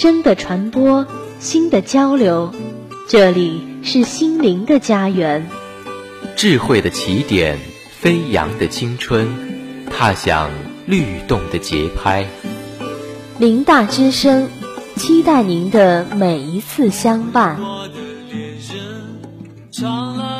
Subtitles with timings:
[0.00, 1.08] 声的传播，
[1.40, 2.54] 心的交流，
[3.08, 5.48] 这里是心灵的家园。
[6.36, 7.58] 智慧的起点，
[7.90, 9.26] 飞扬的青春，
[9.90, 10.52] 踏响
[10.86, 12.24] 律动的节拍。
[13.40, 14.48] 林大之声，
[14.94, 17.58] 期待您的每一次相伴。
[19.80, 20.37] 用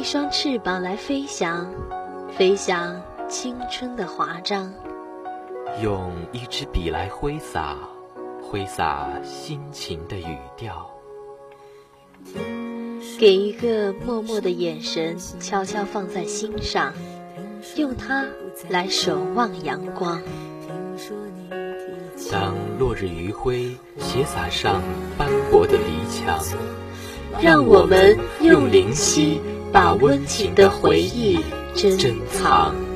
[0.00, 1.70] 一双翅膀来飞翔，
[2.34, 4.72] 飞翔青春的华章；
[5.82, 7.76] 用一支笔来挥洒，
[8.42, 10.72] 挥洒心情的语调；
[13.18, 16.94] 给一个默默的眼神悄悄放在心上，
[17.76, 18.24] 用它
[18.70, 20.22] 来守望阳光。
[22.32, 24.80] 当落日余晖斜洒上
[25.18, 26.42] 斑驳的篱墙，
[27.42, 29.38] 让我们用灵犀。
[29.72, 31.38] 把温情的回忆
[31.74, 32.89] 珍藏。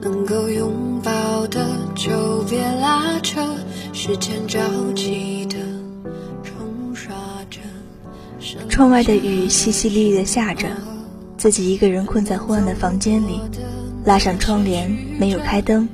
[0.00, 3.40] 能够拥抱的就别拉扯，
[3.92, 4.60] 时间着
[4.94, 5.56] 急的
[6.42, 7.14] 冲刷
[7.50, 7.60] 着。
[8.68, 10.68] 窗外的雨淅淅沥沥的下着，
[11.36, 13.40] 自己一个人困在昏暗的房间里，
[14.04, 15.88] 拉上窗帘，没有开灯。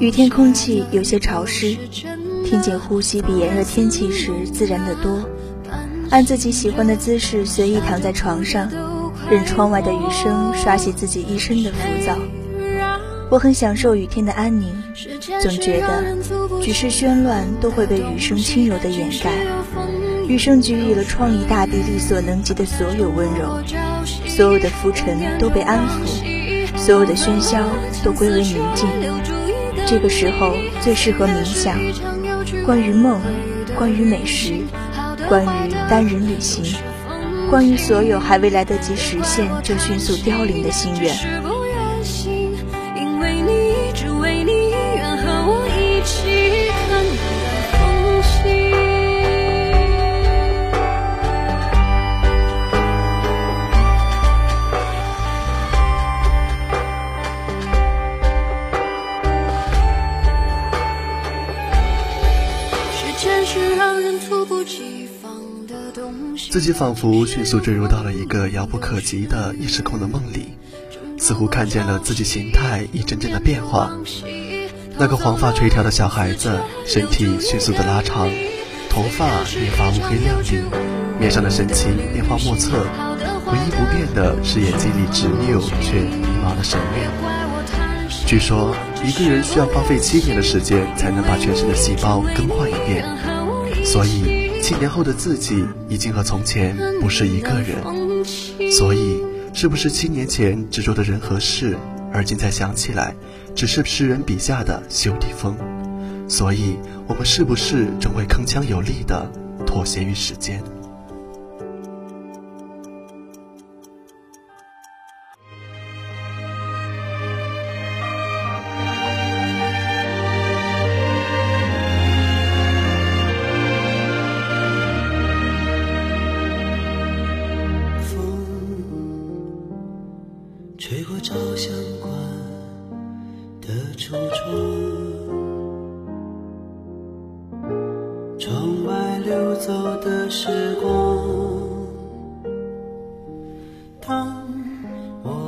[0.00, 1.76] 雨天空气有些潮湿，
[2.44, 5.28] 听见呼吸比炎热天气时自然的多。
[6.10, 8.68] 按自己喜欢的姿势随意躺在床上。
[9.30, 12.14] 任窗外的雨声刷洗自己一身的浮躁，
[13.30, 14.82] 我很享受雨天的安宁，
[15.42, 16.16] 总觉得
[16.62, 19.32] 举世喧乱都会被雨声轻柔的掩盖。
[20.28, 23.62] 雨声给予了创意大地力所能及的所有温柔，
[24.26, 27.62] 所有的浮尘都被安抚，所有的喧嚣
[28.02, 28.88] 都归为宁静。
[29.86, 31.78] 这个时候最适合冥想，
[32.64, 33.20] 关于梦，
[33.76, 34.54] 关于美食，
[35.28, 36.74] 关于单人旅行。
[37.50, 41.14] 关于所有还未来得及实现就迅速凋零的心愿。
[66.54, 70.52] 自己仿佛迅速坠入到了一个遥不可及的异时空的梦里，
[71.18, 73.90] 似乎看见了自己形态一阵阵的变化。
[74.96, 78.30] 那个黄发垂髫的小孩子，身体迅速的拉长，
[78.88, 79.26] 头发
[79.60, 80.62] 越发乌黑亮丽，
[81.18, 82.86] 面上的神情变化莫测。
[83.48, 88.08] 唯一不变的是眼睛里执拗却迷茫的神韵。
[88.28, 88.72] 据说
[89.04, 93.04] 一个人需要花费七年的时间才能把全身的细胞更换一遍，
[93.84, 94.43] 所以。
[94.64, 97.84] 七年后的自己已经和从前不是一个人，
[98.72, 101.76] 所以是不是七年前执着的人和事，
[102.10, 103.14] 而今再想起来，
[103.54, 105.54] 只是诗人笔下的休地风？
[106.30, 106.76] 所以
[107.06, 109.30] 我们是不是正会铿锵有力的
[109.66, 110.62] 妥协于时间？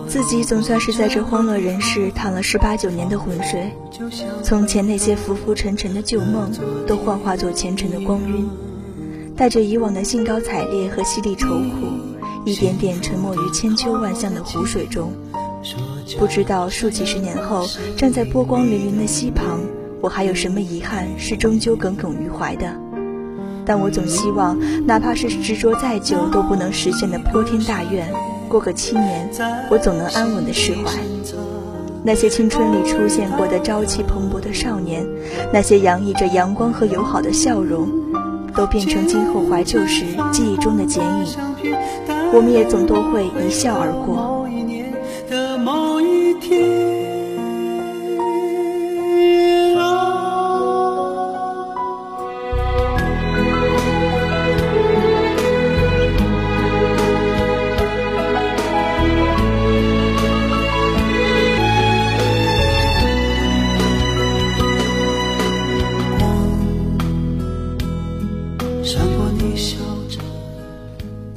[0.08, 3.70] 自己总算是在这荒乐人世躺了十八九年的浑水，
[4.42, 6.50] 从前那些浮浮沉沉的旧梦，
[6.86, 8.48] 都幻化作前尘的光晕，
[9.36, 12.05] 带着以往的兴高采烈和犀利愁苦，
[12.46, 15.12] 一点点沉没于千秋万象的湖水中。
[16.16, 17.66] 不知道数几十年后，
[17.96, 19.58] 站在波光粼粼的溪旁，
[20.00, 22.72] 我还有什么遗憾是终究耿耿于怀的？
[23.64, 24.56] 但我总希望，
[24.86, 28.06] 哪怕是执着再久都不能实现的泼天大愿，
[28.48, 29.28] 过个七年，
[29.68, 30.92] 我总能安稳的释怀。
[32.04, 35.04] 那些青春里出现过的朝气蓬勃的少年，
[35.52, 37.90] 那些洋溢着阳光和友好的笑容，
[38.54, 41.26] 都变成今后怀旧时记忆中的剪影。
[42.32, 44.35] 我们也总都会一笑而过。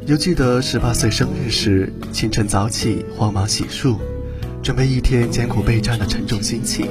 [0.09, 3.95] 犹记得十八岁生日时，清晨早起，慌忙洗漱，
[4.63, 6.87] 准备一天艰苦备战的沉重心情。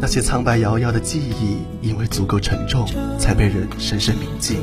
[0.00, 2.88] 那些苍白遥遥的记忆，因为足够沉重，
[3.20, 4.56] 才被人深深铭记。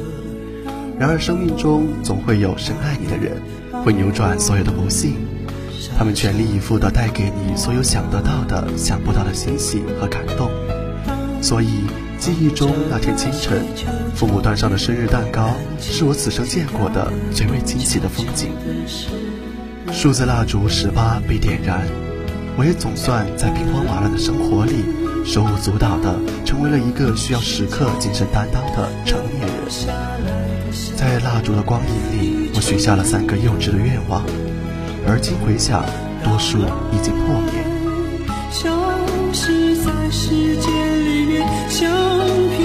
[0.99, 3.41] 然而，生命中总会有深爱你的人，
[3.85, 5.15] 会扭转所有的不幸。
[5.97, 10.51] 他们全力以赴地带给你所有想得到的、想不到的欣喜和感动。
[11.41, 11.85] 所以。
[12.17, 13.63] 记忆中那天清晨，
[14.15, 18.51] 父母端上的生日蛋糕，是我此生见过的最为惊喜的风景。
[19.91, 21.85] 数字蜡烛十八被点燃，
[22.57, 24.85] 我也总算在兵荒马乱的生活里，
[25.23, 30.75] 手舞足蹈的成为了一个需要时刻精神担当的成年人。
[30.95, 34.23] 在蜡烛的光影里，我许下了三个幼稚的愿望，
[35.07, 35.83] 而今回想，
[36.23, 36.59] 多数
[36.91, 37.74] 已经破灭。
[39.85, 41.87] 在时间里面相
[42.57, 42.64] 片。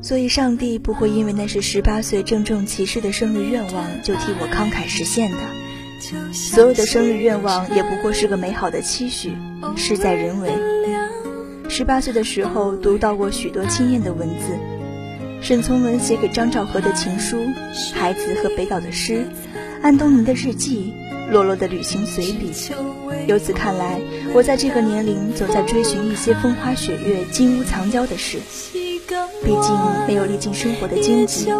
[0.00, 5.36] 所以，上帝不会因为那是十八岁郑重其事的生日愿望，就替我慷慨实现的。
[6.32, 9.32] 所有的生日愿望也不过是个美好的期许，
[9.76, 10.50] 事在人为。
[11.68, 14.56] 十八岁的时候，读到过许多惊艳的文字：
[15.42, 17.36] 沈从文写给张兆和的情书，
[17.92, 19.26] 孩子和北岛的诗，
[19.82, 20.94] 安东尼的日记，
[21.30, 22.52] 落落的旅行随笔。
[23.26, 24.00] 由此看来，
[24.34, 28.38] 我在这个年龄总在追寻一些风花雪月、金屋藏娇的事。
[29.44, 29.76] 毕竟
[30.06, 31.50] 没有历尽生活的荆棘，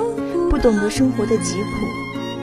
[0.50, 1.68] 不懂得生活的疾苦，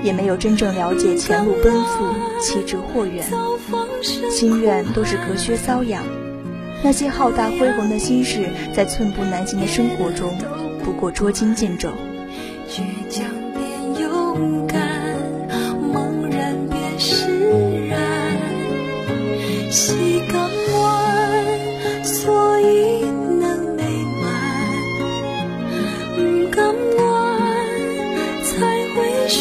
[0.04, 2.06] 也没有真正了解前路奔赴、
[2.40, 3.26] 岂止或远。
[4.30, 6.04] 心愿都是隔靴搔痒，
[6.84, 10.38] 那些浩大恢宏的心事，在寸步难行的生活中，
[10.84, 11.90] 不过捉襟见肘。
[12.70, 13.26] 倔强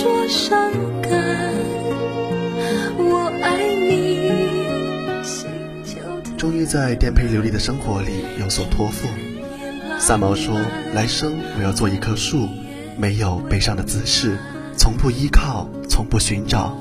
[0.02, 1.12] 说伤感，
[2.98, 4.32] 我爱你
[6.36, 9.06] 终于在颠沛流离的生活里有所托付。
[10.00, 10.60] 三毛说
[10.92, 12.48] ：“来生我要做一棵树，
[12.96, 14.36] 没有悲伤的姿势，
[14.76, 16.76] 从不依靠，从不寻找。”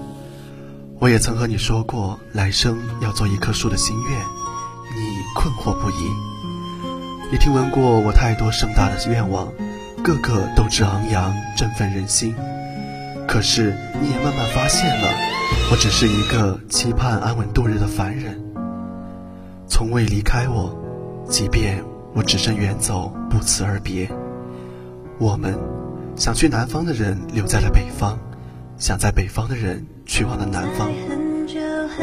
[0.98, 4.20] 我也曾和你说过，来生要做一棵树的心愿，
[4.98, 6.10] 你困惑不已。
[7.32, 9.54] 你听闻过我太多盛大的愿望，
[10.04, 12.34] 个个斗志昂扬，振奋人心。
[13.32, 15.08] 可是你也慢慢发现了，
[15.72, 18.38] 我只是一个期盼安稳度日的凡人。
[19.70, 20.78] 从未离开我，
[21.30, 21.82] 即便
[22.14, 24.12] 我只身远走，不辞而别。
[25.18, 25.58] 我们
[26.18, 28.20] 想去南方的人留在了北方，
[28.78, 30.90] 想在北方的人去往了南方。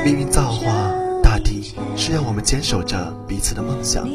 [0.02, 4.08] 命运造化，大抵是要我们坚守着彼此的梦想。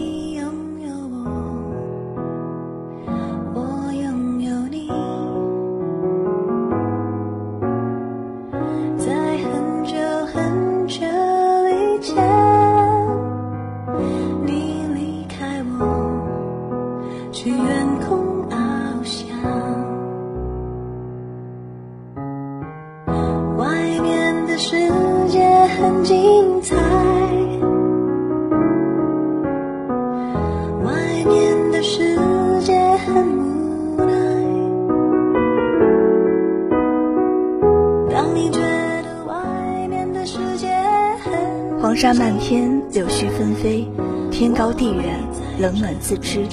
[42.04, 43.88] 沙漫天，柳絮纷飞，
[44.30, 45.18] 天高地远，
[45.58, 46.46] 冷暖自知。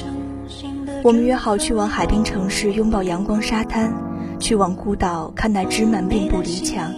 [1.03, 3.93] 我们约好去往海滨城市拥抱阳光沙滩，
[4.39, 6.95] 去往孤岛看那枝蔓并不离墙，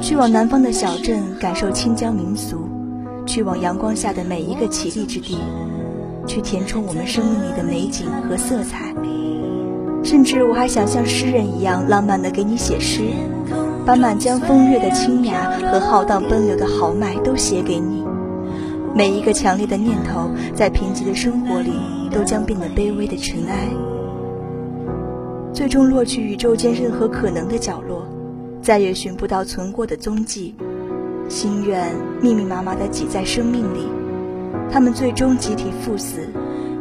[0.00, 2.66] 去往南方的小镇感受清江民俗，
[3.26, 5.36] 去往阳光下的每一个绮丽之地，
[6.26, 8.94] 去填充我们生命里的美景和色彩。
[10.02, 13.02] 甚至我还想像诗人一样浪漫地给你写诗，
[13.84, 18.04] 把满江风月的清雅和浩荡奔流的豪迈都写给你。
[18.94, 21.72] 每一个强烈的念头，在贫瘠的生活里。
[22.12, 23.66] 都将变得卑微的尘埃，
[25.50, 28.06] 最终落去宇宙间任何可能的角落，
[28.60, 30.54] 再也寻不到存过的踪迹。
[31.30, 31.88] 心愿
[32.20, 33.86] 密密麻麻地挤在生命里，
[34.70, 36.18] 他们最终集体赴死，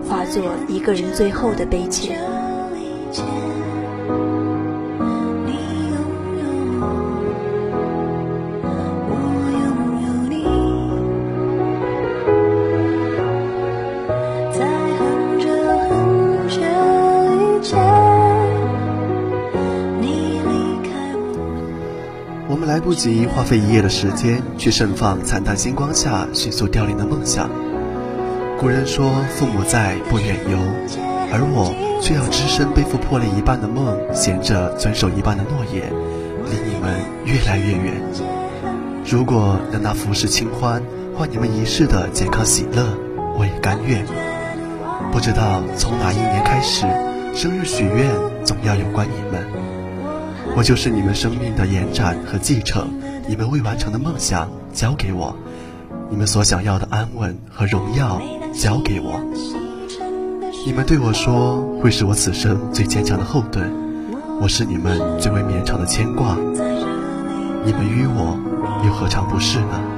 [0.05, 2.17] 化作一个人最后的悲切。
[22.71, 27.49] 来不及花费一夜的时间去盛放惨淡星光下迅速凋零的梦想。
[28.57, 30.57] 古人说父母在，不远游，
[31.33, 35.91] 而我却要只身背负破裂一半的梦，衔着遵守一半的诺言，
[36.45, 38.01] 离你们越来越远。
[39.05, 40.81] 如果能拿浮世清欢
[41.13, 42.87] 换你们一世的健康喜乐，
[43.37, 44.05] 我也甘愿。
[45.11, 46.87] 不知道从哪一年开始，
[47.35, 48.09] 生日许愿
[48.45, 49.61] 总要有关你们。
[50.55, 52.88] 我就是你们生命的延展和继承，
[53.27, 55.36] 你们未完成的梦想交给我，
[56.10, 58.22] 你们所想要的安稳和荣耀
[58.53, 59.20] 交给我。
[60.65, 63.72] 你们对我说会是我此生最坚强的后盾，
[64.39, 66.36] 我是你们最为绵长的牵挂。
[67.63, 68.38] 你们与我
[68.86, 69.90] 又何尝不是呢？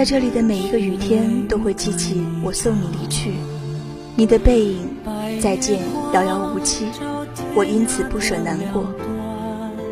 [0.00, 3.34] 在这里的每一个雨天，都会记起我送你离去，
[4.16, 4.88] 你的背影，
[5.42, 5.78] 再见，
[6.14, 6.86] 遥遥无期。
[7.54, 8.86] 我因此不舍难过。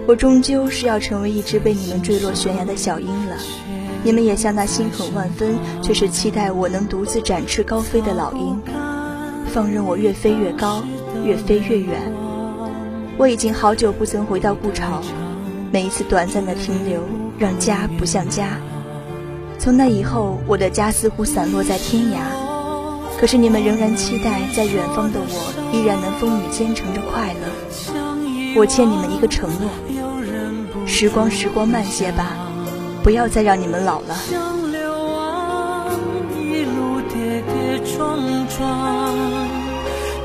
[0.07, 3.37] 我终究是要成为一只被你们坠落悬崖的小鹰了，
[4.03, 8.59] 你们也像那心狠万分，却是期待我能独自展翅高飞的老鹰，
[9.53, 10.83] 放任我越飞越高，
[11.23, 12.01] 越飞越远。
[13.19, 15.03] 我已经好久不曾回到故巢，
[15.71, 17.03] 每一次短暂的停留，
[17.39, 18.59] 让家不像家。
[19.59, 22.19] 从那以后，我的家似乎散落在天涯，
[23.19, 27.41] 可是你们仍然期待，在远方的我依然能风雨兼程着快乐。
[28.57, 29.69] 我欠你们一个承诺：
[30.87, 32.37] 时光，时光慢些吧，
[33.03, 34.17] 不要再让你们老了。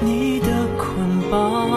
[0.01, 0.47] 你的
[0.77, 1.69] 捆绑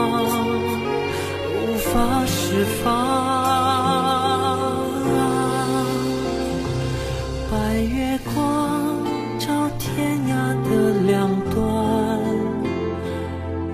[1.53, 3.86] 无法释放。
[8.37, 9.03] 窗
[9.39, 12.21] 照天涯的两端，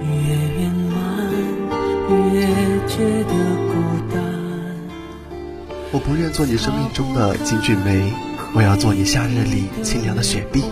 [0.00, 0.06] 越
[0.60, 0.94] 圆满
[2.32, 2.46] 越
[2.86, 3.34] 觉得
[3.66, 3.74] 孤
[4.14, 4.22] 单
[5.90, 8.12] 我不愿做你生命中的金骏眉，
[8.54, 10.62] 我要做你夏日里清凉的雪碧，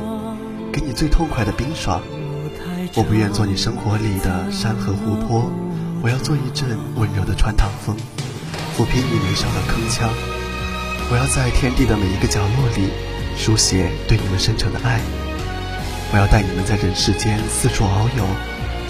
[0.72, 2.00] 给你最痛快的冰爽。
[2.94, 5.50] 我不愿做你生活里的山河湖泊，
[6.00, 7.96] 我要做一阵温柔的穿堂风，
[8.76, 10.08] 抚平你眉梢的铿锵。
[11.10, 12.88] 我要在天地的每一个角落里，
[13.40, 15.00] 书写对你们深沉的爱。
[16.12, 18.26] 我要带你们在人世间四处遨游，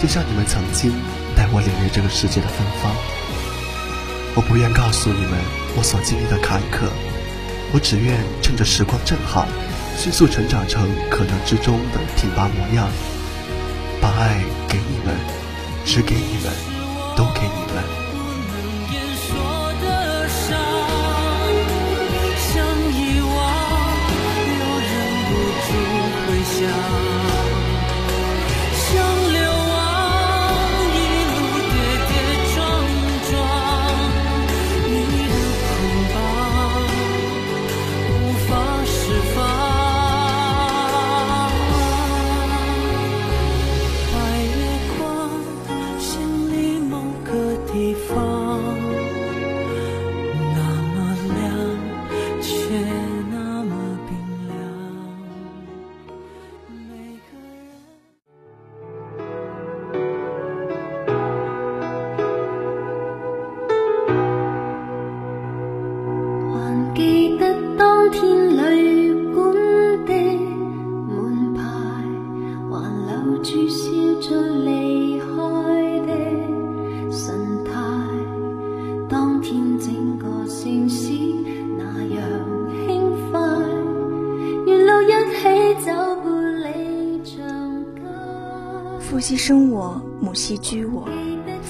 [0.02, 0.90] 就像你们曾经
[1.36, 2.90] 带我领略这个世界的芬芳。
[4.34, 5.38] 我不愿告诉你们
[5.76, 6.90] 我所经历的坎坷，
[7.72, 9.46] 我只愿趁着时光正好，
[9.96, 12.88] 迅速成长成可能之中的挺拔模样，
[14.00, 15.14] 把爱给你们，
[15.86, 16.52] 只给你们，
[17.14, 17.99] 都给你们。
[26.80, 27.39] 父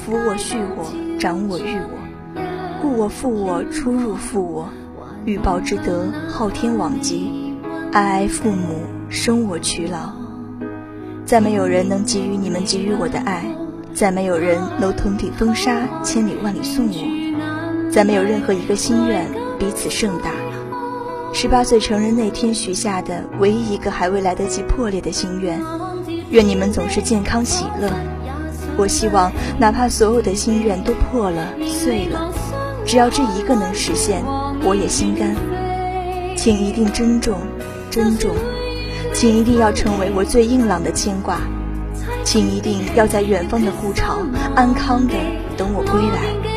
[0.00, 2.40] 抚我畜我，长我育我，
[2.80, 4.68] 故我父我，出入父我，
[5.26, 7.54] 欲报之德，昊天罔极，
[7.92, 8.80] 哀哀父母，
[9.10, 10.10] 生我劬劳。
[11.26, 13.44] 再没有人能给予你们给予我的爱，
[13.92, 19.26] 再没有人能腾顶风沙，千里万里送我，再没有任何一个心愿
[19.58, 20.30] 彼此盛大。
[21.34, 25.60] 十八岁成人那天许下的唯一一个还未来得及破裂的心愿。
[26.30, 27.92] 愿你们总是健康喜乐。
[28.76, 32.32] 我希望，哪怕所有的心愿都破了、碎了，
[32.86, 34.22] 只要这一个能实现，
[34.64, 35.34] 我也心甘。
[36.36, 37.38] 请一定珍重、
[37.90, 38.30] 珍重，
[39.12, 41.38] 请一定要成为我最硬朗的牵挂，
[42.24, 44.18] 请一定要在远方的故巢
[44.54, 45.14] 安康的
[45.56, 46.49] 等我归来。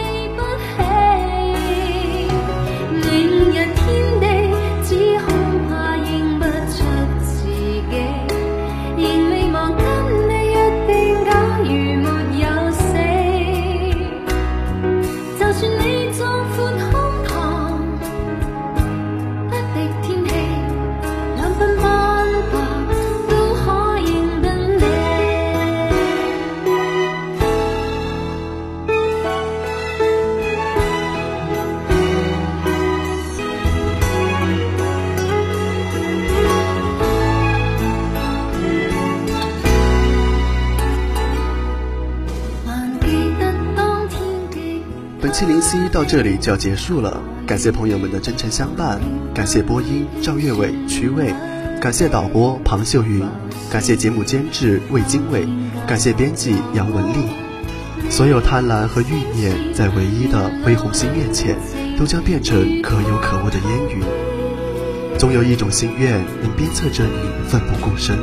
[45.64, 49.00] 七零 C 到这里就要结束了，感谢朋友们的真诚相伴，
[49.34, 51.34] 感谢播音赵月伟、曲伟，
[51.80, 53.24] 感谢导播庞秀云，
[53.72, 55.48] 感谢节目监制魏经纬，
[55.88, 57.28] 感谢编辑杨文丽。
[58.10, 61.56] 所有贪婪和欲念，在唯一的恢宏心愿前，
[61.98, 65.18] 都将变成可有可无的烟云。
[65.18, 68.18] 总有一种心愿能鞭策着你奋不顾身，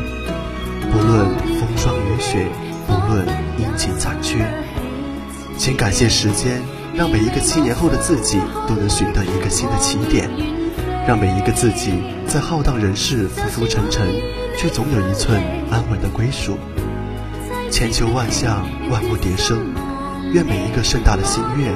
[0.92, 1.26] 不论
[1.58, 2.46] 风霜雨雪，
[2.86, 3.26] 不论
[3.56, 4.46] 阴晴残缺。
[5.56, 6.60] 请感谢时间。
[7.00, 10.28] 让每一个七年后的自己都能寻得一个新的起点，
[11.08, 11.94] 让每一个自己
[12.26, 14.06] 在浩荡人世浮浮沉沉，
[14.54, 16.58] 却总有一寸安稳的归属。
[17.70, 19.72] 千秋万象，万物迭生，
[20.34, 21.72] 愿每一个盛大的心愿，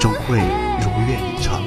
[0.00, 1.62] 终会如愿以偿。